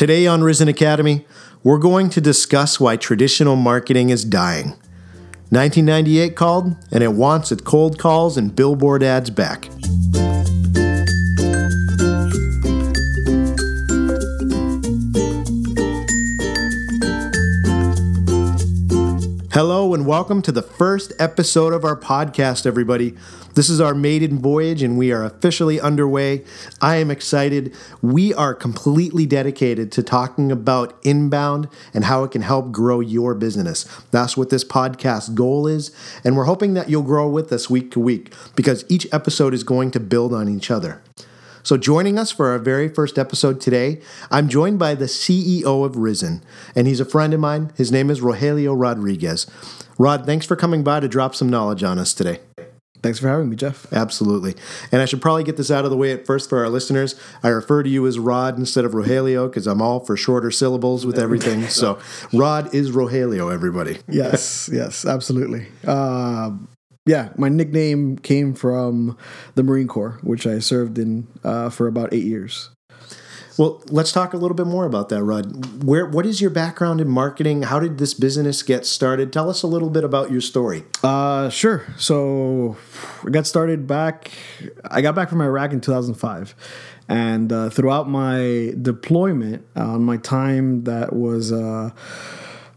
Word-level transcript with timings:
Today 0.00 0.26
on 0.26 0.42
Risen 0.42 0.66
Academy, 0.66 1.26
we're 1.62 1.76
going 1.76 2.08
to 2.08 2.22
discuss 2.22 2.80
why 2.80 2.96
traditional 2.96 3.54
marketing 3.54 4.08
is 4.08 4.24
dying. 4.24 4.68
1998 5.50 6.34
called, 6.34 6.74
and 6.90 7.04
it 7.04 7.12
wants 7.12 7.52
its 7.52 7.60
cold 7.60 7.98
calls 7.98 8.38
and 8.38 8.56
billboard 8.56 9.02
ads 9.02 9.28
back. 9.28 9.68
Hello, 19.52 19.94
and 19.94 20.06
welcome 20.06 20.42
to 20.42 20.52
the 20.52 20.62
first 20.62 21.12
episode 21.18 21.72
of 21.72 21.84
our 21.84 21.96
podcast, 21.96 22.66
everybody. 22.66 23.16
This 23.56 23.68
is 23.68 23.80
our 23.80 23.96
maiden 23.96 24.38
voyage, 24.38 24.80
and 24.80 24.96
we 24.96 25.10
are 25.10 25.24
officially 25.24 25.80
underway. 25.80 26.44
I 26.80 26.98
am 26.98 27.10
excited. 27.10 27.74
We 28.00 28.32
are 28.32 28.54
completely 28.54 29.26
dedicated 29.26 29.90
to 29.90 30.04
talking 30.04 30.52
about 30.52 30.96
inbound 31.02 31.68
and 31.92 32.04
how 32.04 32.22
it 32.22 32.30
can 32.30 32.42
help 32.42 32.70
grow 32.70 33.00
your 33.00 33.34
business. 33.34 33.86
That's 34.12 34.36
what 34.36 34.50
this 34.50 34.62
podcast 34.62 35.34
goal 35.34 35.66
is, 35.66 35.90
and 36.22 36.36
we're 36.36 36.44
hoping 36.44 36.74
that 36.74 36.88
you'll 36.88 37.02
grow 37.02 37.28
with 37.28 37.52
us 37.52 37.68
week 37.68 37.90
to 37.90 37.98
week 37.98 38.32
because 38.54 38.84
each 38.88 39.08
episode 39.12 39.52
is 39.52 39.64
going 39.64 39.90
to 39.90 39.98
build 39.98 40.32
on 40.32 40.48
each 40.48 40.70
other. 40.70 41.02
So, 41.70 41.76
joining 41.76 42.18
us 42.18 42.32
for 42.32 42.48
our 42.48 42.58
very 42.58 42.88
first 42.88 43.16
episode 43.16 43.60
today, 43.60 44.00
I'm 44.28 44.48
joined 44.48 44.80
by 44.80 44.96
the 44.96 45.04
CEO 45.04 45.84
of 45.84 45.96
Risen, 45.96 46.42
and 46.74 46.88
he's 46.88 46.98
a 46.98 47.04
friend 47.04 47.32
of 47.32 47.38
mine. 47.38 47.70
His 47.76 47.92
name 47.92 48.10
is 48.10 48.20
Rogelio 48.20 48.74
Rodriguez. 48.76 49.46
Rod, 49.96 50.26
thanks 50.26 50.44
for 50.44 50.56
coming 50.56 50.82
by 50.82 50.98
to 50.98 51.06
drop 51.06 51.32
some 51.36 51.48
knowledge 51.48 51.84
on 51.84 51.96
us 51.96 52.12
today. 52.12 52.40
Thanks 53.04 53.20
for 53.20 53.28
having 53.28 53.48
me, 53.48 53.54
Jeff. 53.54 53.86
Absolutely. 53.92 54.56
And 54.90 55.00
I 55.00 55.04
should 55.04 55.22
probably 55.22 55.44
get 55.44 55.56
this 55.56 55.70
out 55.70 55.84
of 55.84 55.92
the 55.92 55.96
way 55.96 56.10
at 56.10 56.26
first 56.26 56.48
for 56.48 56.58
our 56.58 56.68
listeners. 56.68 57.14
I 57.44 57.50
refer 57.50 57.84
to 57.84 57.88
you 57.88 58.04
as 58.08 58.18
Rod 58.18 58.58
instead 58.58 58.84
of 58.84 58.90
Rogelio 58.90 59.48
because 59.48 59.68
I'm 59.68 59.80
all 59.80 60.00
for 60.00 60.16
shorter 60.16 60.50
syllables 60.50 61.06
with 61.06 61.20
everything. 61.20 61.68
So, 61.68 62.00
Rod 62.32 62.74
is 62.74 62.90
Rogelio, 62.90 63.54
everybody. 63.54 63.98
Yes, 64.08 64.68
yes, 64.72 65.06
absolutely. 65.06 65.68
Uh, 65.86 66.50
yeah, 67.10 67.30
my 67.36 67.48
nickname 67.48 68.18
came 68.18 68.54
from 68.54 69.18
the 69.56 69.64
Marine 69.64 69.88
Corps, 69.88 70.20
which 70.22 70.46
I 70.46 70.60
served 70.60 70.96
in 70.96 71.26
uh, 71.42 71.68
for 71.68 71.88
about 71.88 72.14
eight 72.14 72.22
years. 72.22 72.70
Well, 73.58 73.82
let's 73.88 74.12
talk 74.12 74.32
a 74.32 74.36
little 74.36 74.54
bit 74.54 74.68
more 74.68 74.84
about 74.86 75.08
that, 75.08 75.24
Rod. 75.24 75.82
Where 75.82 76.06
what 76.06 76.24
is 76.24 76.40
your 76.40 76.50
background 76.50 77.00
in 77.00 77.08
marketing? 77.08 77.62
How 77.62 77.80
did 77.80 77.98
this 77.98 78.14
business 78.14 78.62
get 78.62 78.86
started? 78.86 79.32
Tell 79.32 79.50
us 79.50 79.64
a 79.64 79.66
little 79.66 79.90
bit 79.90 80.04
about 80.04 80.30
your 80.30 80.40
story. 80.40 80.84
Uh, 81.02 81.50
sure. 81.50 81.84
So, 81.98 82.76
I 83.26 83.30
got 83.30 83.44
started 83.44 83.88
back. 83.88 84.30
I 84.88 85.00
got 85.00 85.16
back 85.16 85.30
from 85.30 85.40
Iraq 85.40 85.72
in 85.72 85.80
2005, 85.80 86.54
and 87.08 87.52
uh, 87.52 87.70
throughout 87.70 88.08
my 88.08 88.72
deployment, 88.80 89.66
on 89.74 89.94
uh, 89.96 89.98
my 89.98 90.16
time 90.16 90.84
that 90.84 91.12
was. 91.12 91.50
Uh, 91.50 91.90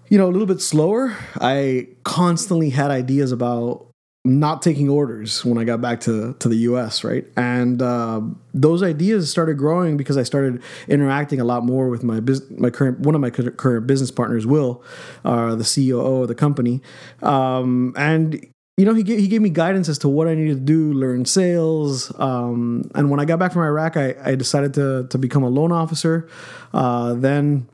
you 0.10 0.20
know, 0.20 0.28
a 0.28 0.34
little 0.34 0.46
bit 0.46 0.62
slower. 0.62 1.18
I 1.42 1.88
constantly 2.04 2.70
had 2.70 2.92
ideas 2.92 3.32
about 3.32 3.93
not 4.26 4.62
taking 4.62 4.90
orders 4.90 5.44
when 5.44 5.58
I 5.58 5.66
got 5.66 5.82
back 5.82 6.00
to, 6.02 6.34
to 6.40 6.48
the 6.48 6.56
US, 6.56 7.04
right? 7.04 7.26
And 7.36 7.82
uh, 7.82 8.22
those 8.54 8.82
ideas 8.82 9.30
started 9.30 9.58
growing 9.58 9.98
because 9.98 10.16
I 10.16 10.24
started 10.24 10.62
interacting 10.88 11.42
a 11.42 11.44
lot 11.44 11.66
more 11.66 11.90
with 11.90 12.04
my 12.04 12.22
bus- 12.22 12.50
my 12.52 12.70
current 12.70 13.00
one 13.00 13.16
of 13.16 13.22
my 13.22 13.30
current 13.30 13.86
business 13.86 14.12
partners, 14.12 14.46
Will, 14.46 14.82
uh, 15.26 15.56
the 15.56 15.66
CEO 15.66 16.22
of 16.22 16.30
the 16.30 16.36
company, 16.36 16.82
um, 17.22 17.94
and 17.98 18.48
you 18.78 18.86
know 18.86 18.94
he 18.94 19.04
gave, 19.04 19.20
he 19.20 19.28
gave 19.28 19.42
me 19.42 19.50
guidance 19.50 19.90
as 19.90 19.98
to 20.00 20.10
what 20.10 20.30
I 20.30 20.36
needed 20.36 20.54
to 20.54 20.62
do, 20.62 20.94
learn 20.94 21.26
sales, 21.26 22.18
um, 22.18 22.90
and 22.96 23.12
when 23.12 23.20
I 23.20 23.26
got 23.26 23.40
back 23.40 23.52
from 23.52 23.64
Iraq, 23.64 23.98
I, 23.98 24.16
I 24.24 24.36
decided 24.36 24.74
to 24.76 25.06
to 25.10 25.18
become 25.18 25.44
a 25.44 25.50
loan 25.50 25.74
officer. 25.74 26.30
Uh, 26.74 27.14
then 27.14 27.68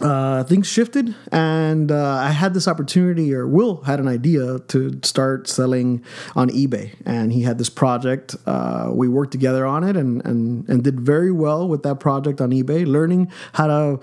uh, 0.00 0.42
things 0.44 0.66
shifted, 0.66 1.14
and 1.30 1.92
uh, 1.92 2.14
I 2.14 2.30
had 2.30 2.54
this 2.54 2.66
opportunity, 2.66 3.34
or 3.34 3.46
Will 3.46 3.82
had 3.82 4.00
an 4.00 4.08
idea 4.08 4.58
to 4.68 4.98
start 5.02 5.48
selling 5.48 6.02
on 6.34 6.48
eBay, 6.48 6.94
and 7.04 7.32
he 7.32 7.42
had 7.42 7.58
this 7.58 7.68
project. 7.68 8.34
Uh, 8.46 8.88
we 8.90 9.06
worked 9.08 9.32
together 9.32 9.66
on 9.66 9.84
it, 9.84 9.96
and 9.96 10.24
and 10.24 10.66
and 10.68 10.82
did 10.82 11.00
very 11.00 11.30
well 11.30 11.68
with 11.68 11.82
that 11.82 12.00
project 12.00 12.40
on 12.40 12.50
eBay, 12.52 12.86
learning 12.86 13.30
how 13.52 13.66
to 13.66 14.00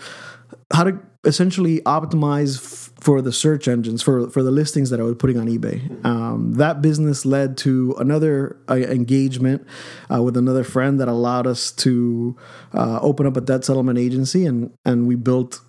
how 0.71 0.83
to 0.83 0.99
essentially 1.25 1.81
optimize 1.81 2.57
f- 2.57 2.93
for 3.01 3.21
the 3.21 3.33
search 3.33 3.67
engines 3.67 4.01
for 4.03 4.29
for 4.29 4.43
the 4.43 4.51
listings 4.51 4.91
that 4.91 4.99
I 4.99 5.03
was 5.03 5.15
putting 5.15 5.37
on 5.39 5.47
eBay. 5.47 6.05
Um, 6.05 6.53
that 6.53 6.83
business 6.83 7.25
led 7.25 7.57
to 7.57 7.95
another 7.97 8.57
uh, 8.69 8.75
engagement 8.75 9.65
uh, 10.13 10.21
with 10.21 10.37
another 10.37 10.63
friend 10.63 10.99
that 10.99 11.07
allowed 11.07 11.47
us 11.47 11.71
to 11.71 12.37
uh, 12.73 12.99
open 13.01 13.25
up 13.25 13.35
a 13.35 13.41
debt 13.41 13.65
settlement 13.65 13.97
agency, 13.97 14.45
and 14.45 14.71
and 14.85 15.07
we 15.07 15.15
built 15.15 15.61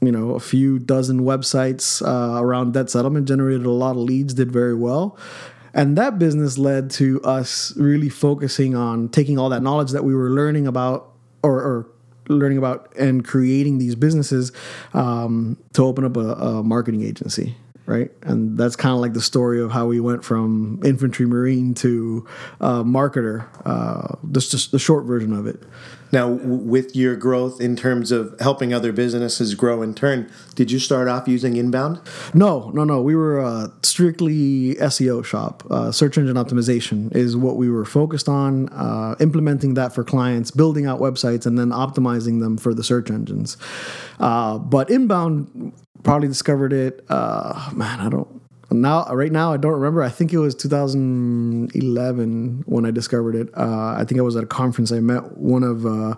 you 0.00 0.12
know 0.12 0.34
a 0.34 0.40
few 0.40 0.78
dozen 0.78 1.20
websites 1.20 2.02
uh, 2.06 2.42
around 2.42 2.74
debt 2.74 2.90
settlement 2.90 3.28
generated 3.28 3.66
a 3.66 3.70
lot 3.70 3.92
of 3.92 3.98
leads 3.98 4.34
did 4.34 4.50
very 4.50 4.74
well 4.74 5.18
and 5.72 5.96
that 5.96 6.18
business 6.18 6.58
led 6.58 6.90
to 6.90 7.22
us 7.22 7.76
really 7.76 8.08
focusing 8.08 8.74
on 8.74 9.08
taking 9.08 9.38
all 9.38 9.48
that 9.48 9.62
knowledge 9.62 9.90
that 9.90 10.04
we 10.04 10.14
were 10.14 10.30
learning 10.30 10.66
about 10.66 11.12
or, 11.42 11.60
or 11.60 11.86
learning 12.28 12.58
about 12.58 12.94
and 12.96 13.24
creating 13.24 13.78
these 13.78 13.94
businesses 13.94 14.52
um, 14.94 15.56
to 15.72 15.84
open 15.84 16.04
up 16.04 16.16
a, 16.16 16.32
a 16.34 16.62
marketing 16.62 17.02
agency 17.02 17.56
right? 17.90 18.12
And 18.22 18.56
that's 18.56 18.76
kind 18.76 18.94
of 18.94 19.00
like 19.00 19.14
the 19.14 19.20
story 19.20 19.60
of 19.60 19.72
how 19.72 19.86
we 19.86 19.98
went 19.98 20.24
from 20.24 20.80
infantry 20.84 21.26
marine 21.26 21.74
to 21.74 22.24
uh, 22.60 22.84
marketer. 22.84 23.48
Uh, 23.64 24.14
that's 24.22 24.48
just 24.48 24.70
the 24.70 24.78
short 24.78 25.06
version 25.06 25.32
of 25.32 25.48
it. 25.48 25.60
Now, 26.12 26.28
with 26.28 26.96
your 26.96 27.16
growth 27.16 27.60
in 27.60 27.76
terms 27.76 28.10
of 28.10 28.34
helping 28.40 28.74
other 28.74 28.92
businesses 28.92 29.54
grow 29.54 29.82
in 29.82 29.94
turn, 29.94 30.30
did 30.54 30.70
you 30.70 30.78
start 30.78 31.08
off 31.08 31.28
using 31.28 31.56
inbound? 31.56 32.00
No, 32.34 32.70
no, 32.70 32.84
no. 32.84 33.00
We 33.00 33.14
were 33.14 33.38
a 33.38 33.72
strictly 33.82 34.74
SEO 34.76 35.24
shop. 35.24 35.64
Uh, 35.70 35.92
search 35.92 36.18
engine 36.18 36.36
optimization 36.36 37.14
is 37.14 37.36
what 37.36 37.56
we 37.56 37.70
were 37.70 37.84
focused 37.84 38.28
on, 38.28 38.68
uh, 38.70 39.14
implementing 39.20 39.74
that 39.74 39.94
for 39.94 40.04
clients, 40.04 40.50
building 40.50 40.86
out 40.86 41.00
websites, 41.00 41.46
and 41.46 41.58
then 41.58 41.70
optimizing 41.70 42.40
them 42.40 42.56
for 42.56 42.74
the 42.74 42.82
search 42.82 43.10
engines. 43.10 43.56
Uh, 44.18 44.58
but 44.58 44.90
inbound 44.90 45.72
probably 46.02 46.28
discovered 46.28 46.72
it. 46.72 47.04
Uh, 47.08 47.70
man, 47.74 48.00
I 48.00 48.08
don't 48.08 48.39
now. 48.70 49.04
Right 49.12 49.32
now, 49.32 49.52
I 49.52 49.56
don't 49.56 49.72
remember. 49.72 50.02
I 50.02 50.08
think 50.08 50.32
it 50.32 50.38
was 50.38 50.54
2011 50.54 52.64
when 52.66 52.86
I 52.86 52.90
discovered 52.90 53.34
it. 53.34 53.48
Uh, 53.56 53.94
I 53.96 54.04
think 54.06 54.18
I 54.18 54.22
was 54.22 54.36
at 54.36 54.44
a 54.44 54.46
conference. 54.46 54.92
I 54.92 55.00
met 55.00 55.36
one 55.36 55.62
of 55.62 55.86
uh, 55.86 56.14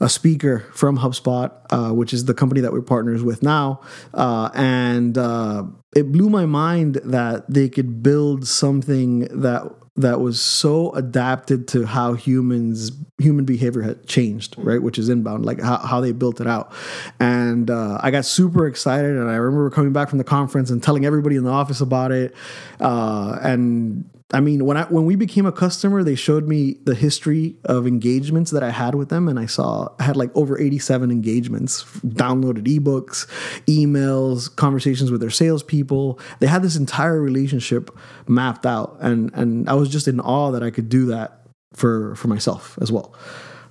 a 0.00 0.08
speaker 0.08 0.66
from 0.72 0.98
HubSpot, 0.98 1.52
uh, 1.70 1.92
which 1.92 2.12
is 2.12 2.26
the 2.26 2.34
company 2.34 2.60
that 2.60 2.72
we're 2.72 2.82
partners 2.82 3.22
with 3.22 3.42
now, 3.42 3.80
uh, 4.14 4.50
and 4.54 5.16
uh, 5.16 5.64
it 5.94 6.12
blew 6.12 6.28
my 6.28 6.46
mind 6.46 7.00
that 7.04 7.48
they 7.48 7.68
could 7.68 8.02
build 8.02 8.46
something 8.46 9.20
that 9.40 9.62
that 9.96 10.20
was 10.20 10.40
so 10.40 10.90
adapted 10.92 11.66
to 11.68 11.86
how 11.86 12.12
humans 12.12 12.92
human 13.18 13.44
behavior 13.44 13.80
had 13.82 14.06
changed 14.06 14.54
right 14.58 14.82
which 14.82 14.98
is 14.98 15.08
inbound 15.08 15.46
like 15.46 15.60
how, 15.60 15.78
how 15.78 16.00
they 16.00 16.12
built 16.12 16.40
it 16.40 16.46
out. 16.46 16.72
And 17.18 17.70
uh, 17.70 17.98
i 18.02 18.10
got 18.10 18.24
super 18.24 18.66
excited 18.66 19.12
and 19.12 19.30
i 19.30 19.36
remember 19.36 19.70
coming 19.70 19.92
back 19.92 20.08
from 20.08 20.18
the 20.18 20.24
conference 20.24 20.70
and 20.70 20.82
telling 20.82 21.04
everybody 21.04 21.36
in 21.36 21.44
the 21.44 21.50
office 21.50 21.80
about 21.80 22.12
it 22.12 22.34
uh, 22.80 23.38
and 23.42 24.08
I 24.32 24.40
mean, 24.40 24.64
when 24.64 24.76
I 24.76 24.84
when 24.84 25.04
we 25.06 25.14
became 25.14 25.46
a 25.46 25.52
customer, 25.52 26.02
they 26.02 26.16
showed 26.16 26.48
me 26.48 26.78
the 26.84 26.96
history 26.96 27.56
of 27.64 27.86
engagements 27.86 28.50
that 28.50 28.64
I 28.64 28.70
had 28.70 28.96
with 28.96 29.08
them, 29.08 29.28
and 29.28 29.38
I 29.38 29.46
saw 29.46 29.88
I 30.00 30.02
had 30.02 30.16
like 30.16 30.34
over 30.34 30.58
eighty 30.58 30.80
seven 30.80 31.12
engagements, 31.12 31.84
downloaded 32.00 32.64
ebooks, 32.66 33.28
emails, 33.66 34.54
conversations 34.54 35.12
with 35.12 35.20
their 35.20 35.30
salespeople. 35.30 36.18
They 36.40 36.48
had 36.48 36.62
this 36.62 36.74
entire 36.74 37.20
relationship 37.20 37.96
mapped 38.26 38.66
out, 38.66 38.96
and 39.00 39.30
and 39.32 39.68
I 39.68 39.74
was 39.74 39.88
just 39.88 40.08
in 40.08 40.18
awe 40.18 40.50
that 40.50 40.62
I 40.62 40.70
could 40.70 40.88
do 40.88 41.06
that 41.06 41.46
for 41.72 42.16
for 42.16 42.26
myself 42.26 42.76
as 42.82 42.90
well, 42.90 43.14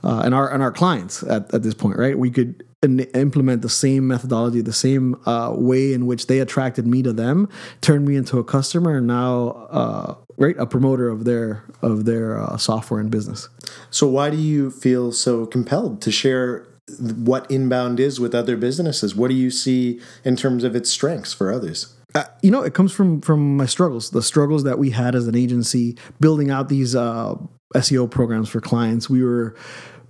uh, 0.05 0.21
and 0.23 0.33
our 0.33 0.49
and 0.49 0.63
our 0.63 0.71
clients 0.71 1.21
at 1.23 1.53
at 1.53 1.63
this 1.63 1.73
point, 1.73 1.97
right? 1.97 2.17
We 2.17 2.31
could 2.31 2.63
implement 2.85 3.61
the 3.61 3.69
same 3.69 4.07
methodology, 4.07 4.61
the 4.61 4.73
same 4.73 5.15
uh, 5.25 5.53
way 5.55 5.93
in 5.93 6.05
which 6.05 6.27
they 6.27 6.39
attracted 6.39 6.87
me 6.87 7.03
to 7.03 7.13
them, 7.13 7.49
turned 7.81 8.07
me 8.07 8.15
into 8.15 8.39
a 8.39 8.43
customer, 8.43 8.97
and 8.97 9.07
now 9.07 9.67
uh, 9.69 10.15
right 10.37 10.55
a 10.57 10.65
promoter 10.65 11.09
of 11.09 11.25
their 11.25 11.63
of 11.81 12.05
their 12.05 12.39
uh, 12.39 12.57
software 12.57 12.99
and 12.99 13.11
business. 13.11 13.49
So 13.89 14.07
why 14.07 14.29
do 14.29 14.37
you 14.37 14.71
feel 14.71 15.11
so 15.11 15.45
compelled 15.45 16.01
to 16.01 16.11
share 16.11 16.65
what 16.99 17.49
inbound 17.49 17.99
is 17.99 18.19
with 18.19 18.35
other 18.35 18.57
businesses? 18.57 19.15
What 19.15 19.29
do 19.29 19.35
you 19.35 19.49
see 19.49 19.99
in 20.23 20.35
terms 20.35 20.63
of 20.63 20.75
its 20.75 20.89
strengths 20.89 21.33
for 21.33 21.51
others? 21.51 21.93
Uh, 22.13 22.23
you 22.41 22.49
know, 22.49 22.61
it 22.61 22.73
comes 22.73 22.93
from 22.93 23.21
from 23.21 23.57
my 23.57 23.65
struggles, 23.65 24.11
the 24.11 24.21
struggles 24.21 24.63
that 24.63 24.79
we 24.79 24.91
had 24.91 25.15
as 25.15 25.27
an 25.27 25.35
agency 25.35 25.97
building 26.19 26.49
out 26.49 26.69
these 26.69 26.95
uh, 26.95 27.35
SEO 27.75 28.09
programs 28.09 28.47
for 28.49 28.61
clients. 28.61 29.09
We 29.09 29.23
were 29.23 29.55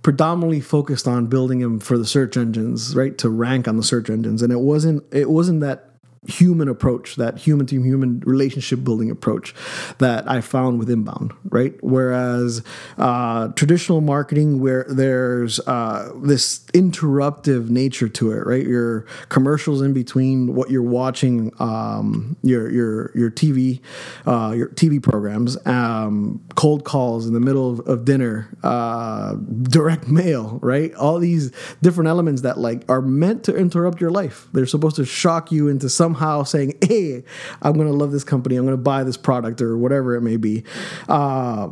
predominantly 0.06 0.60
focused 0.60 1.08
on 1.08 1.26
building 1.26 1.58
them 1.58 1.80
for 1.80 1.98
the 1.98 2.06
search 2.06 2.36
engines, 2.36 2.94
right, 2.94 3.18
to 3.18 3.28
rank 3.28 3.66
on 3.66 3.76
the 3.76 3.82
search 3.82 4.08
engines, 4.08 4.40
and 4.40 4.52
it 4.52 4.60
wasn't 4.60 5.02
it 5.12 5.28
wasn't 5.28 5.60
that 5.60 5.85
human 6.28 6.68
approach, 6.68 7.16
that 7.16 7.38
human 7.38 7.66
to 7.66 7.82
human 7.82 8.20
relationship 8.20 8.84
building 8.84 9.10
approach 9.10 9.54
that 9.98 10.28
I 10.30 10.40
found 10.40 10.78
with 10.78 10.90
inbound, 10.90 11.32
right? 11.48 11.74
Whereas 11.82 12.62
uh, 12.98 13.48
traditional 13.48 14.00
marketing, 14.00 14.60
where 14.60 14.86
there's 14.88 15.60
uh, 15.60 16.12
this 16.22 16.60
interruptive 16.74 17.68
nature 17.68 18.08
to 18.08 18.32
it, 18.32 18.46
right? 18.46 18.66
Your 18.66 19.06
commercials 19.28 19.82
in 19.82 19.92
between 19.92 20.54
what 20.54 20.70
you're 20.70 20.82
watching, 20.82 21.52
um, 21.58 22.36
your 22.42 22.70
your 22.70 23.12
your 23.14 23.30
TV, 23.30 23.80
uh, 24.26 24.52
your 24.56 24.68
TV 24.70 25.02
programs, 25.02 25.56
um, 25.66 26.44
cold 26.54 26.84
calls 26.84 27.26
in 27.26 27.32
the 27.32 27.40
middle 27.40 27.70
of, 27.70 27.80
of 27.86 28.04
dinner, 28.04 28.48
uh, 28.62 29.34
direct 29.62 30.08
mail, 30.08 30.58
right? 30.62 30.94
All 30.94 31.18
these 31.18 31.52
different 31.82 32.08
elements 32.08 32.42
that 32.42 32.58
like 32.58 32.84
are 32.88 33.02
meant 33.02 33.44
to 33.44 33.56
interrupt 33.56 34.00
your 34.00 34.10
life. 34.10 34.48
They're 34.52 34.66
supposed 34.66 34.96
to 34.96 35.04
shock 35.04 35.52
you 35.52 35.68
into 35.68 35.88
somehow 36.16 36.42
saying, 36.42 36.74
"Hey, 36.82 37.24
I'm 37.62 37.74
going 37.74 37.86
to 37.86 37.92
love 37.92 38.12
this 38.12 38.24
company. 38.24 38.56
I'm 38.56 38.64
going 38.64 38.76
to 38.76 38.82
buy 38.82 39.04
this 39.04 39.16
product 39.16 39.60
or 39.60 39.76
whatever 39.76 40.14
it 40.14 40.22
may 40.22 40.36
be." 40.36 40.64
Uh, 41.08 41.68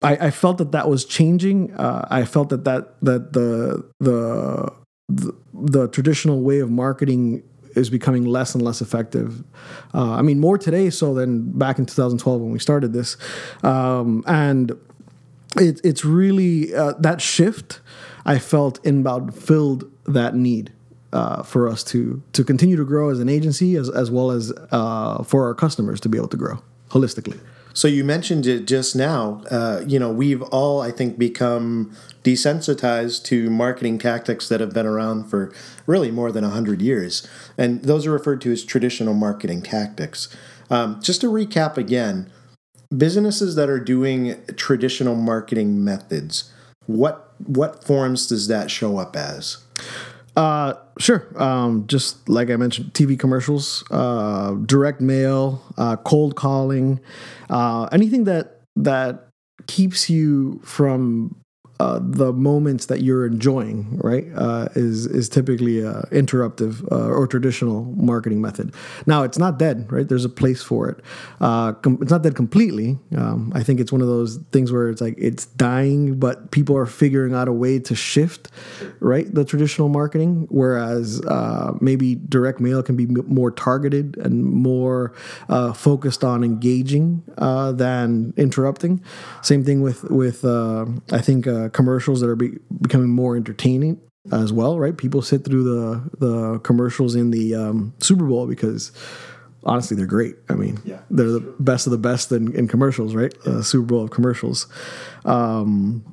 I, 0.00 0.26
I, 0.26 0.30
felt 0.30 0.58
that 0.58 0.70
that 0.72 0.88
was 0.88 1.04
changing. 1.04 1.74
Uh, 1.74 2.06
I 2.08 2.24
felt 2.24 2.50
that 2.50 2.64
that 2.64 3.00
that 3.02 3.32
the, 3.32 3.84
the 4.00 4.72
the 5.08 5.34
the 5.52 5.88
traditional 5.88 6.40
way 6.40 6.60
of 6.60 6.70
marketing 6.70 7.42
is 7.74 7.90
becoming 7.90 8.24
less 8.24 8.54
and 8.54 8.64
less 8.64 8.80
effective. 8.80 9.42
Uh, 9.92 10.12
I 10.12 10.22
mean, 10.22 10.38
more 10.38 10.58
today 10.58 10.90
so 10.90 11.14
than 11.14 11.52
back 11.58 11.78
in 11.78 11.86
2012 11.86 12.40
when 12.40 12.52
we 12.52 12.58
started 12.58 12.92
this, 12.92 13.16
um, 13.62 14.22
and 14.26 14.72
it, 15.56 15.80
it's 15.84 16.04
really 16.04 16.74
uh, 16.74 16.94
that 17.00 17.20
shift. 17.20 17.80
I 18.24 18.38
felt 18.38 18.84
inbound 18.84 19.34
filled 19.34 19.90
that 20.06 20.34
need 20.34 20.72
uh, 21.12 21.42
for 21.42 21.68
us 21.68 21.82
to 21.84 22.22
to 22.32 22.44
continue 22.44 22.76
to 22.76 22.84
grow 22.84 23.10
as 23.10 23.20
an 23.20 23.28
agency, 23.28 23.76
as 23.76 23.88
as 23.90 24.10
well 24.10 24.30
as 24.30 24.52
uh, 24.70 25.22
for 25.22 25.46
our 25.46 25.54
customers 25.54 26.00
to 26.00 26.08
be 26.08 26.18
able 26.18 26.28
to 26.28 26.36
grow 26.36 26.62
holistically. 26.90 27.38
So 27.74 27.86
you 27.86 28.02
mentioned 28.02 28.44
it 28.46 28.66
just 28.66 28.96
now. 28.96 29.42
Uh, 29.50 29.84
you 29.86 30.00
know, 30.00 30.10
we've 30.10 30.42
all, 30.42 30.80
I 30.80 30.90
think, 30.90 31.16
become 31.16 31.94
desensitized 32.24 33.22
to 33.26 33.50
marketing 33.50 33.98
tactics 33.98 34.48
that 34.48 34.58
have 34.58 34.74
been 34.74 34.86
around 34.86 35.30
for 35.30 35.52
really 35.86 36.10
more 36.10 36.32
than 36.32 36.42
100 36.42 36.82
years. 36.82 37.24
And 37.56 37.80
those 37.82 38.04
are 38.04 38.10
referred 38.10 38.40
to 38.40 38.50
as 38.50 38.64
traditional 38.64 39.14
marketing 39.14 39.62
tactics. 39.62 40.28
Um, 40.70 41.00
just 41.00 41.20
to 41.20 41.28
recap 41.28 41.76
again, 41.76 42.32
businesses 42.96 43.54
that 43.54 43.68
are 43.68 43.78
doing 43.78 44.42
traditional 44.56 45.14
marketing 45.14 45.84
methods, 45.84 46.52
what 46.86 47.26
what 47.46 47.84
forms 47.84 48.26
does 48.26 48.48
that 48.48 48.68
show 48.72 48.98
up 48.98 49.14
as? 49.14 49.58
Uh, 50.38 50.74
sure. 51.00 51.26
Um, 51.42 51.86
just 51.88 52.28
like 52.28 52.48
I 52.50 52.56
mentioned, 52.56 52.94
TV 52.94 53.16
commercials, 53.16 53.82
uh, 53.90 54.52
direct 54.66 55.00
mail, 55.00 55.60
uh, 55.76 55.96
cold 55.96 56.36
calling, 56.36 57.00
uh, 57.50 57.88
anything 57.90 58.22
that 58.24 58.60
that 58.76 59.30
keeps 59.66 60.08
you 60.08 60.60
from 60.62 61.34
uh, 61.80 62.00
the 62.02 62.32
moments 62.32 62.86
that 62.86 63.02
you're 63.02 63.24
enjoying, 63.24 63.98
right, 63.98 64.26
uh, 64.34 64.68
is 64.74 65.06
is 65.06 65.28
typically 65.28 65.80
a 65.80 66.02
interruptive 66.10 66.82
uh, 66.90 67.08
or 67.08 67.26
traditional 67.26 67.84
marketing 67.96 68.40
method. 68.40 68.74
Now, 69.06 69.22
it's 69.22 69.38
not 69.38 69.58
dead, 69.58 69.90
right? 69.92 70.08
There's 70.08 70.24
a 70.24 70.28
place 70.28 70.60
for 70.62 70.88
it. 70.88 71.00
Uh, 71.40 71.72
com- 71.74 71.98
it's 72.02 72.10
not 72.10 72.22
dead 72.22 72.34
completely. 72.34 72.98
Um, 73.16 73.52
I 73.54 73.62
think 73.62 73.78
it's 73.78 73.92
one 73.92 74.00
of 74.00 74.08
those 74.08 74.38
things 74.50 74.72
where 74.72 74.88
it's 74.88 75.00
like 75.00 75.14
it's 75.18 75.46
dying, 75.46 76.18
but 76.18 76.50
people 76.50 76.76
are 76.76 76.86
figuring 76.86 77.32
out 77.32 77.46
a 77.46 77.52
way 77.52 77.78
to 77.78 77.94
shift, 77.94 78.48
right, 78.98 79.32
the 79.32 79.44
traditional 79.44 79.88
marketing. 79.88 80.48
Whereas 80.50 81.20
uh, 81.26 81.74
maybe 81.80 82.16
direct 82.16 82.58
mail 82.58 82.82
can 82.82 82.96
be 82.96 83.04
m- 83.04 83.24
more 83.28 83.52
targeted 83.52 84.16
and 84.16 84.44
more 84.44 85.14
uh, 85.48 85.72
focused 85.72 86.24
on 86.24 86.42
engaging 86.42 87.22
than 87.36 88.34
interrupting. 88.36 89.00
Same 89.42 89.62
thing 89.62 89.80
with 89.80 90.02
with 90.10 90.44
I 90.44 91.20
think 91.20 91.46
commercials 91.70 92.20
that 92.20 92.28
are 92.28 92.36
be- 92.36 92.58
becoming 92.80 93.10
more 93.10 93.36
entertaining 93.36 94.00
as 94.32 94.52
well, 94.52 94.78
right? 94.78 94.96
People 94.96 95.22
sit 95.22 95.44
through 95.44 95.64
the 95.64 96.10
the 96.18 96.58
commercials 96.60 97.14
in 97.14 97.30
the 97.30 97.54
um, 97.54 97.94
Super 98.00 98.24
Bowl 98.24 98.46
because 98.46 98.92
honestly, 99.64 99.96
they're 99.96 100.06
great. 100.06 100.36
I 100.48 100.54
mean, 100.54 100.78
yeah, 100.84 101.00
they're 101.10 101.30
the 101.30 101.40
true. 101.40 101.56
best 101.60 101.86
of 101.86 101.92
the 101.92 101.98
best 101.98 102.32
in, 102.32 102.54
in 102.54 102.68
commercials, 102.68 103.14
right? 103.14 103.34
Yeah. 103.46 103.54
Uh, 103.54 103.62
Super 103.62 103.86
Bowl 103.86 104.04
of 104.04 104.10
commercials. 104.10 104.66
Um, 105.24 106.04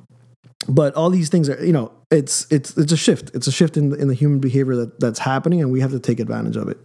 but 0.68 0.94
all 0.94 1.10
these 1.10 1.28
things 1.28 1.48
are, 1.48 1.64
you 1.64 1.72
know, 1.72 1.92
it's 2.10 2.50
it's 2.50 2.76
it's 2.76 2.92
a 2.92 2.96
shift. 2.96 3.30
It's 3.34 3.46
a 3.46 3.52
shift 3.52 3.76
in 3.76 3.90
the, 3.90 3.96
in 3.96 4.08
the 4.08 4.14
human 4.14 4.38
behavior 4.38 4.76
that 4.76 5.00
that's 5.00 5.20
happening, 5.20 5.60
and 5.60 5.70
we 5.70 5.80
have 5.80 5.90
to 5.90 6.00
take 6.00 6.20
advantage 6.20 6.56
of 6.56 6.68
it. 6.68 6.78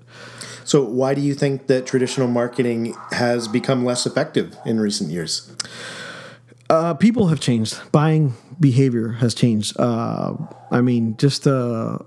So, 0.63 0.83
why 0.83 1.13
do 1.13 1.21
you 1.21 1.33
think 1.33 1.67
that 1.67 1.85
traditional 1.85 2.27
marketing 2.27 2.95
has 3.11 3.47
become 3.47 3.83
less 3.83 4.05
effective 4.05 4.55
in 4.65 4.79
recent 4.79 5.09
years? 5.09 5.51
Uh, 6.71 6.93
people 6.93 7.27
have 7.27 7.41
changed. 7.41 7.77
Buying 7.91 8.33
behavior 8.57 9.09
has 9.09 9.35
changed. 9.35 9.77
Uh, 9.77 10.35
I 10.71 10.79
mean, 10.79 11.17
just 11.17 11.45
uh, 11.45 11.97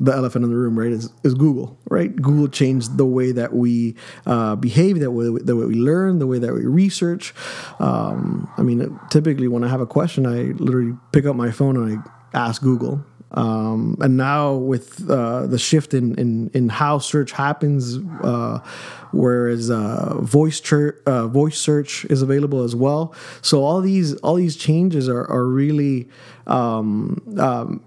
the 0.00 0.12
elephant 0.12 0.44
in 0.44 0.50
the 0.50 0.56
room, 0.56 0.76
right? 0.76 0.90
Is, 0.90 1.12
is 1.22 1.34
Google, 1.34 1.78
right? 1.88 2.14
Google 2.16 2.48
changed 2.48 2.96
the 2.96 3.06
way 3.06 3.30
that 3.30 3.54
we 3.54 3.94
uh, 4.26 4.56
behave, 4.56 4.98
that 4.98 5.12
way, 5.12 5.26
the 5.40 5.54
way 5.54 5.64
we 5.64 5.76
learn, 5.76 6.18
the 6.18 6.26
way 6.26 6.40
that 6.40 6.52
we 6.52 6.66
research. 6.66 7.32
Um, 7.78 8.50
I 8.56 8.62
mean, 8.62 8.98
typically 9.10 9.46
when 9.46 9.62
I 9.62 9.68
have 9.68 9.80
a 9.80 9.86
question, 9.86 10.26
I 10.26 10.54
literally 10.60 10.96
pick 11.12 11.24
up 11.24 11.36
my 11.36 11.52
phone 11.52 11.76
and 11.76 12.02
I 12.02 12.36
ask 12.36 12.60
Google, 12.60 13.04
um, 13.32 13.96
and 14.00 14.16
now 14.16 14.54
with 14.54 15.08
uh, 15.08 15.46
the 15.46 15.58
shift 15.58 15.94
in, 15.94 16.14
in, 16.16 16.50
in 16.52 16.68
how 16.68 16.98
search 16.98 17.32
happens, 17.32 17.98
uh, 18.22 18.58
whereas 19.12 19.70
uh, 19.70 20.16
voice 20.20 20.60
chur- 20.60 21.00
uh, 21.06 21.28
voice 21.28 21.58
search 21.58 22.04
is 22.06 22.22
available 22.22 22.62
as 22.62 22.74
well. 22.74 23.14
So 23.42 23.62
all 23.62 23.80
these 23.80 24.14
all 24.16 24.34
these 24.34 24.56
changes 24.56 25.08
are 25.08 25.30
are 25.30 25.46
really 25.46 26.08
um, 26.46 27.22
um, 27.38 27.84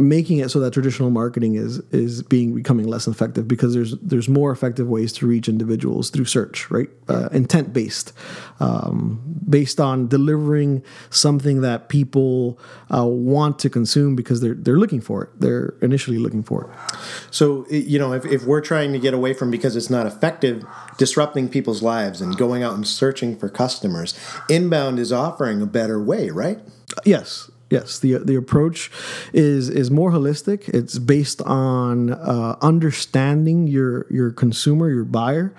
making 0.00 0.38
it 0.38 0.50
so 0.50 0.58
that 0.60 0.72
traditional 0.72 1.10
marketing 1.10 1.54
is 1.54 1.78
is 1.90 2.22
being 2.22 2.54
becoming 2.54 2.86
less 2.86 3.06
effective 3.06 3.46
because 3.46 3.74
there's 3.74 3.96
there's 3.98 4.28
more 4.28 4.50
effective 4.50 4.88
ways 4.88 5.12
to 5.12 5.26
reach 5.26 5.48
individuals 5.48 6.10
through 6.10 6.24
search, 6.24 6.70
right? 6.70 6.88
Uh, 7.08 7.28
intent 7.32 7.72
based, 7.72 8.12
um, 8.60 9.20
based 9.48 9.78
on 9.78 10.08
delivering 10.08 10.82
something 11.10 11.60
that 11.60 11.88
people 11.88 12.58
uh, 12.94 13.04
want 13.04 13.58
to 13.58 13.68
consume 13.68 14.16
because 14.16 14.40
they're 14.40 14.54
they're 14.54 14.78
looking 14.78 15.00
for 15.00 15.24
it. 15.24 15.30
They're 15.38 15.74
initially 15.82 16.18
looking 16.18 16.42
for 16.42 16.64
it. 16.64 16.98
So 17.30 17.66
you 17.70 17.98
know, 17.98 18.12
if, 18.12 18.24
if 18.24 18.44
we're 18.44 18.62
trying 18.62 18.92
to 18.92 18.98
get 18.98 19.12
away 19.12 19.34
from 19.34 19.50
because 19.50 19.76
it's 19.76 19.90
not 19.90 20.06
effective, 20.06 20.64
disrupting 20.96 21.48
people's 21.48 21.82
lives 21.82 22.20
and 22.20 22.36
going 22.36 22.62
out 22.62 22.74
and 22.74 22.86
searching 22.86 23.36
for 23.36 23.48
customers, 23.48 24.18
inbound 24.48 24.98
is 24.98 25.12
offering 25.12 25.60
a 25.60 25.66
better 25.66 26.02
way, 26.02 26.30
right? 26.30 26.58
Yes, 27.04 27.50
Yes, 27.70 28.00
the 28.00 28.18
the 28.18 28.34
approach 28.34 28.90
is 29.32 29.68
is 29.68 29.92
more 29.92 30.10
holistic. 30.10 30.68
It's 30.70 30.98
based 30.98 31.40
on 31.42 32.10
uh, 32.10 32.56
understanding 32.60 33.68
your 33.68 34.06
your 34.10 34.32
consumer, 34.32 34.90
your 34.90 35.04
buyer, 35.04 35.54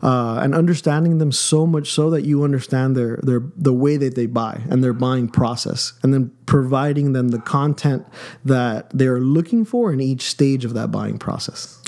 uh, 0.00 0.38
and 0.42 0.54
understanding 0.54 1.18
them 1.18 1.32
so 1.32 1.66
much 1.66 1.90
so 1.90 2.08
that 2.10 2.22
you 2.24 2.44
understand 2.44 2.96
their 2.96 3.18
their 3.24 3.42
the 3.56 3.72
way 3.72 3.96
that 3.96 4.14
they 4.14 4.26
buy 4.26 4.60
and 4.70 4.84
their 4.84 4.92
buying 4.92 5.28
process, 5.28 5.92
and 6.04 6.14
then 6.14 6.30
providing 6.46 7.14
them 7.14 7.30
the 7.30 7.40
content 7.40 8.06
that 8.44 8.88
they're 8.90 9.20
looking 9.20 9.64
for 9.64 9.92
in 9.92 10.00
each 10.00 10.22
stage 10.22 10.64
of 10.64 10.72
that 10.74 10.92
buying 10.92 11.18
process. 11.18 11.82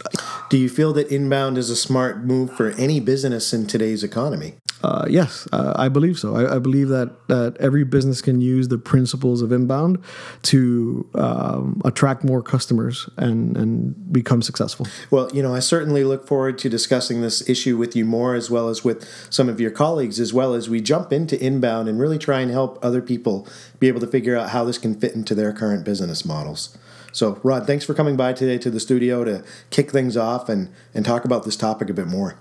Do 0.50 0.58
you 0.58 0.68
feel 0.68 0.92
that 0.94 1.06
inbound 1.12 1.56
is 1.56 1.70
a 1.70 1.76
smart 1.76 2.24
move 2.24 2.52
for 2.52 2.70
any 2.70 2.98
business 2.98 3.52
in 3.52 3.68
today's 3.68 4.02
economy? 4.02 4.54
Uh, 4.82 5.06
yes, 5.08 5.48
uh, 5.52 5.72
I 5.76 5.88
believe 5.88 6.18
so. 6.18 6.36
I, 6.36 6.56
I, 6.56 6.58
believe 6.60 6.88
that 6.88 7.26
that 7.26 7.56
every 7.58 7.82
business 7.82 8.22
can 8.22 8.40
use 8.40 8.68
the 8.68 8.78
principles 8.78 9.42
of 9.42 9.50
inbound 9.50 9.98
to 10.42 11.08
um, 11.16 11.82
attract 11.84 12.22
more 12.22 12.42
customers 12.42 13.10
and 13.16 13.56
and 13.56 14.12
become 14.12 14.40
successful. 14.40 14.86
Well, 15.10 15.30
you 15.34 15.42
know, 15.42 15.52
I 15.52 15.58
certainly 15.58 16.04
look 16.04 16.26
forward 16.28 16.58
to 16.58 16.68
discussing 16.68 17.22
this 17.22 17.48
issue 17.48 17.76
with 17.76 17.96
you 17.96 18.04
more, 18.04 18.36
as 18.36 18.50
well 18.50 18.68
as 18.68 18.84
with 18.84 19.08
some 19.30 19.48
of 19.48 19.60
your 19.60 19.72
colleagues, 19.72 20.20
as 20.20 20.32
well 20.32 20.54
as 20.54 20.68
we 20.68 20.80
jump 20.80 21.12
into 21.12 21.42
inbound 21.44 21.88
and 21.88 21.98
really 21.98 22.18
try 22.18 22.40
and 22.40 22.52
help 22.52 22.78
other 22.80 23.02
people 23.02 23.48
be 23.80 23.88
able 23.88 24.00
to 24.00 24.06
figure 24.06 24.36
out 24.36 24.50
how 24.50 24.64
this 24.64 24.78
can 24.78 24.94
fit 24.94 25.12
into 25.12 25.34
their 25.34 25.52
current 25.52 25.84
business 25.84 26.24
models. 26.24 26.78
So, 27.10 27.40
Rod, 27.42 27.66
thanks 27.66 27.84
for 27.84 27.94
coming 27.94 28.16
by 28.16 28.32
today 28.32 28.58
to 28.58 28.70
the 28.70 28.78
studio 28.78 29.24
to 29.24 29.42
kick 29.70 29.90
things 29.90 30.16
off 30.16 30.48
and 30.48 30.70
and 30.94 31.04
talk 31.04 31.24
about 31.24 31.44
this 31.44 31.56
topic 31.56 31.90
a 31.90 31.94
bit 31.94 32.06
more. 32.06 32.38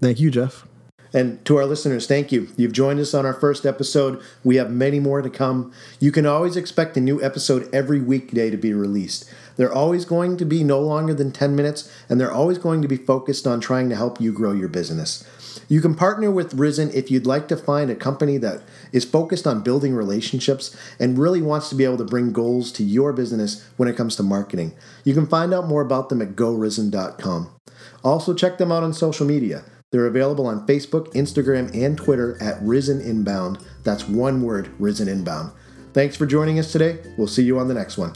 Thank 0.00 0.18
you, 0.18 0.30
Jeff. 0.30 0.66
And 1.12 1.44
to 1.46 1.56
our 1.56 1.64
listeners, 1.64 2.06
thank 2.06 2.30
you. 2.32 2.48
You've 2.56 2.72
joined 2.72 3.00
us 3.00 3.14
on 3.14 3.24
our 3.24 3.34
first 3.34 3.64
episode. 3.64 4.20
We 4.44 4.56
have 4.56 4.70
many 4.70 5.00
more 5.00 5.22
to 5.22 5.30
come. 5.30 5.72
You 6.00 6.12
can 6.12 6.26
always 6.26 6.56
expect 6.56 6.96
a 6.96 7.00
new 7.00 7.22
episode 7.22 7.68
every 7.72 8.00
weekday 8.00 8.50
to 8.50 8.56
be 8.56 8.74
released. 8.74 9.30
They're 9.56 9.72
always 9.72 10.04
going 10.04 10.36
to 10.36 10.44
be 10.44 10.62
no 10.62 10.80
longer 10.80 11.14
than 11.14 11.32
10 11.32 11.56
minutes, 11.56 11.92
and 12.08 12.20
they're 12.20 12.32
always 12.32 12.58
going 12.58 12.82
to 12.82 12.88
be 12.88 12.96
focused 12.96 13.46
on 13.46 13.60
trying 13.60 13.88
to 13.88 13.96
help 13.96 14.20
you 14.20 14.32
grow 14.32 14.52
your 14.52 14.68
business. 14.68 15.24
You 15.68 15.80
can 15.80 15.94
partner 15.94 16.30
with 16.30 16.54
Risen 16.54 16.90
if 16.94 17.10
you'd 17.10 17.26
like 17.26 17.48
to 17.48 17.56
find 17.56 17.90
a 17.90 17.94
company 17.94 18.38
that 18.38 18.62
is 18.92 19.04
focused 19.04 19.46
on 19.46 19.62
building 19.62 19.94
relationships 19.94 20.74
and 20.98 21.18
really 21.18 21.42
wants 21.42 21.68
to 21.68 21.74
be 21.74 21.84
able 21.84 21.98
to 21.98 22.04
bring 22.04 22.32
goals 22.32 22.72
to 22.72 22.84
your 22.84 23.12
business 23.12 23.66
when 23.76 23.88
it 23.88 23.96
comes 23.96 24.16
to 24.16 24.22
marketing. 24.22 24.74
You 25.04 25.12
can 25.12 25.26
find 25.26 25.52
out 25.52 25.66
more 25.66 25.82
about 25.82 26.08
them 26.08 26.22
at 26.22 26.36
gorisen.com. 26.36 27.50
Also, 28.04 28.32
check 28.32 28.58
them 28.58 28.72
out 28.72 28.82
on 28.82 28.94
social 28.94 29.26
media. 29.26 29.64
They're 29.90 30.06
available 30.06 30.46
on 30.46 30.66
Facebook, 30.66 31.12
Instagram, 31.14 31.74
and 31.74 31.96
Twitter 31.96 32.36
at 32.42 32.60
Risen 32.62 33.00
Inbound. 33.00 33.58
That's 33.84 34.06
one 34.06 34.42
word, 34.42 34.70
Risen 34.78 35.08
Inbound. 35.08 35.52
Thanks 35.94 36.14
for 36.14 36.26
joining 36.26 36.58
us 36.58 36.70
today. 36.70 36.98
We'll 37.16 37.26
see 37.26 37.42
you 37.42 37.58
on 37.58 37.68
the 37.68 37.74
next 37.74 37.96
one. 37.96 38.14